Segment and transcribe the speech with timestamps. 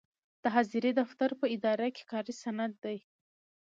[0.43, 2.97] د حاضرۍ دفتر په اداره کې کاري سند دی.